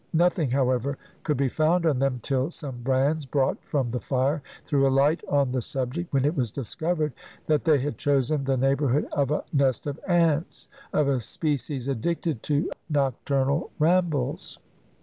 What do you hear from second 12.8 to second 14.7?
nocturnal rambles.